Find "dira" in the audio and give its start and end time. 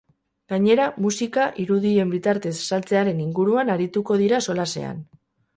4.23-4.45